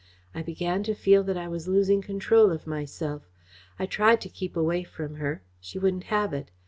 I 0.33 0.41
began 0.41 0.81
to 0.85 0.95
feel 0.95 1.23
that 1.25 1.37
I 1.37 1.47
was 1.47 1.67
losing 1.67 2.01
control 2.01 2.49
of 2.51 2.65
myself. 2.65 3.29
I 3.77 3.85
tried 3.85 4.19
to 4.21 4.29
keep 4.29 4.57
away 4.57 4.81
from 4.81 5.17
her. 5.17 5.43
She 5.59 5.77
wouldn't 5.77 6.05
have 6.05 6.33
it. 6.33 6.49